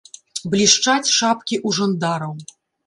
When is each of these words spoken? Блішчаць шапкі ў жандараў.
Блішчаць 0.53 1.11
шапкі 1.19 1.55
ў 1.67 1.81
жандараў. 1.81 2.33